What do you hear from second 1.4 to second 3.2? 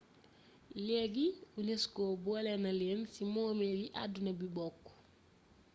unesco boolena leen